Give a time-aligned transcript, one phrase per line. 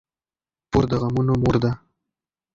[0.69, 1.71] پور د غمونو مور ده.